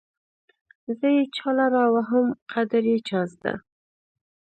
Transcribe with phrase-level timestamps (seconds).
[0.97, 3.53] زه يې چالره وهم قدر يې چازده